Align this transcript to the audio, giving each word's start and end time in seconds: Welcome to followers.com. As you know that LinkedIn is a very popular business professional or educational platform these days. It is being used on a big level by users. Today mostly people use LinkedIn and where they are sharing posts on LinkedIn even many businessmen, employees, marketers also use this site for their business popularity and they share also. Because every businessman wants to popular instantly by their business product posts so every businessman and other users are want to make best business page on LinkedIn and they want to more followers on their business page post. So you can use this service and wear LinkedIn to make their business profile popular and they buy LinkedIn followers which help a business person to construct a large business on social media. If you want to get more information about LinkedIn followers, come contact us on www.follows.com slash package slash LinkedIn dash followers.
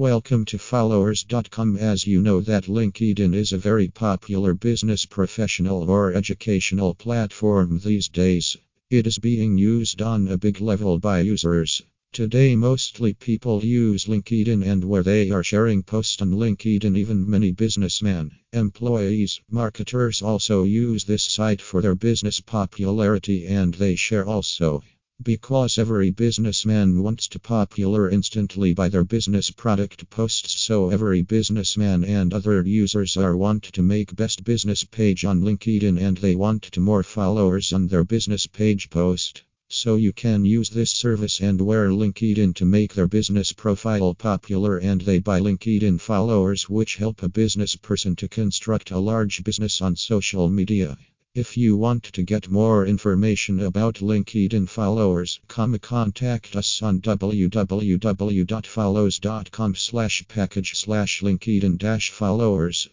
Welcome 0.00 0.46
to 0.46 0.56
followers.com. 0.56 1.76
As 1.76 2.06
you 2.06 2.22
know 2.22 2.40
that 2.40 2.64
LinkedIn 2.64 3.34
is 3.34 3.52
a 3.52 3.58
very 3.58 3.88
popular 3.88 4.54
business 4.54 5.04
professional 5.04 5.90
or 5.90 6.14
educational 6.14 6.94
platform 6.94 7.80
these 7.84 8.08
days. 8.08 8.56
It 8.88 9.06
is 9.06 9.18
being 9.18 9.58
used 9.58 10.00
on 10.00 10.28
a 10.28 10.38
big 10.38 10.62
level 10.62 10.98
by 10.98 11.20
users. 11.20 11.82
Today 12.14 12.56
mostly 12.56 13.12
people 13.12 13.62
use 13.62 14.06
LinkedIn 14.06 14.64
and 14.64 14.82
where 14.86 15.02
they 15.02 15.30
are 15.32 15.44
sharing 15.44 15.82
posts 15.82 16.22
on 16.22 16.30
LinkedIn 16.30 16.96
even 16.96 17.28
many 17.28 17.52
businessmen, 17.52 18.30
employees, 18.54 19.42
marketers 19.50 20.22
also 20.22 20.62
use 20.62 21.04
this 21.04 21.24
site 21.24 21.60
for 21.60 21.82
their 21.82 21.94
business 21.94 22.40
popularity 22.40 23.46
and 23.46 23.74
they 23.74 23.96
share 23.96 24.24
also. 24.26 24.82
Because 25.22 25.76
every 25.76 26.10
businessman 26.10 27.02
wants 27.02 27.28
to 27.28 27.38
popular 27.38 28.08
instantly 28.08 28.72
by 28.72 28.88
their 28.88 29.04
business 29.04 29.50
product 29.50 30.08
posts 30.08 30.58
so 30.58 30.88
every 30.88 31.20
businessman 31.20 32.04
and 32.04 32.32
other 32.32 32.62
users 32.62 33.18
are 33.18 33.36
want 33.36 33.64
to 33.64 33.82
make 33.82 34.16
best 34.16 34.44
business 34.44 34.82
page 34.82 35.26
on 35.26 35.42
LinkedIn 35.42 36.00
and 36.00 36.16
they 36.16 36.34
want 36.34 36.62
to 36.62 36.80
more 36.80 37.02
followers 37.02 37.70
on 37.74 37.88
their 37.88 38.02
business 38.02 38.46
page 38.46 38.88
post. 38.88 39.42
So 39.68 39.96
you 39.96 40.14
can 40.14 40.46
use 40.46 40.70
this 40.70 40.90
service 40.90 41.40
and 41.40 41.60
wear 41.60 41.90
LinkedIn 41.90 42.54
to 42.54 42.64
make 42.64 42.94
their 42.94 43.06
business 43.06 43.52
profile 43.52 44.14
popular 44.14 44.78
and 44.78 45.02
they 45.02 45.18
buy 45.18 45.40
LinkedIn 45.40 46.00
followers 46.00 46.70
which 46.70 46.96
help 46.96 47.22
a 47.22 47.28
business 47.28 47.76
person 47.76 48.16
to 48.16 48.26
construct 48.26 48.90
a 48.90 48.98
large 48.98 49.44
business 49.44 49.82
on 49.82 49.96
social 49.96 50.48
media. 50.48 50.96
If 51.32 51.56
you 51.56 51.76
want 51.76 52.02
to 52.14 52.24
get 52.24 52.50
more 52.50 52.84
information 52.84 53.60
about 53.60 54.02
LinkedIn 54.02 54.68
followers, 54.68 55.38
come 55.46 55.78
contact 55.78 56.56
us 56.56 56.82
on 56.82 57.00
www.follows.com 57.00 59.74
slash 59.76 60.24
package 60.26 60.76
slash 60.76 61.20
LinkedIn 61.20 61.78
dash 61.78 62.10
followers. 62.10 62.90